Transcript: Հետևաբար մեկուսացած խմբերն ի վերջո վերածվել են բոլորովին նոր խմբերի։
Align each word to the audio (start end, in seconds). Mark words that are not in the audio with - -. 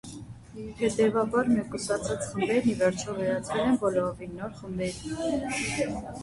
Հետևաբար 0.77 1.51
մեկուսացած 1.57 2.23
խմբերն 2.29 2.71
ի 2.71 2.73
վերջո 2.79 3.15
վերածվել 3.19 3.63
են 3.67 3.79
բոլորովին 3.85 4.35
նոր 4.41 4.57
խմբերի։ 4.63 5.95